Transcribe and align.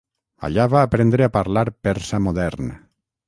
Allà 0.47 0.63
va 0.71 0.79
aprendre 0.85 1.27
a 1.27 1.31
parlar 1.37 1.63
persa 1.89 2.21
modern. 2.29 2.73